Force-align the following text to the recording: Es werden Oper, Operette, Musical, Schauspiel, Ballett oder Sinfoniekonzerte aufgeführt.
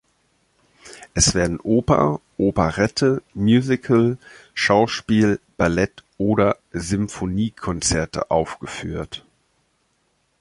Es 1.13 1.35
werden 1.35 1.59
Oper, 1.59 2.21
Operette, 2.39 3.21
Musical, 3.35 4.17
Schauspiel, 4.55 5.39
Ballett 5.57 6.03
oder 6.17 6.57
Sinfoniekonzerte 6.73 8.31
aufgeführt. 8.31 9.23